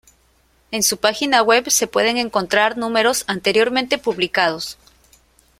[0.71, 4.79] En su página web, se pueden encontrar números anteriormente publicados.